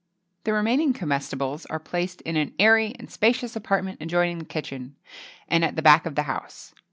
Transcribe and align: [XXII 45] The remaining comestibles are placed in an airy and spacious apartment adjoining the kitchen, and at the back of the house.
[XXII 0.01 0.45
45] 0.45 0.45
The 0.45 0.53
remaining 0.53 0.93
comestibles 0.95 1.65
are 1.69 1.77
placed 1.79 2.21
in 2.21 2.35
an 2.35 2.55
airy 2.57 2.95
and 2.97 3.07
spacious 3.11 3.55
apartment 3.55 4.01
adjoining 4.01 4.39
the 4.39 4.45
kitchen, 4.45 4.95
and 5.47 5.63
at 5.63 5.75
the 5.75 5.83
back 5.83 6.07
of 6.07 6.15
the 6.15 6.23
house. 6.23 6.73